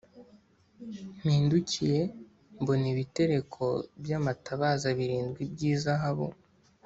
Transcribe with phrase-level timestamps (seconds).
[1.19, 1.99] mpindukiye
[2.61, 3.63] mbona ibitereko
[4.01, 6.27] by’amatabaza birindwi by’izahabu,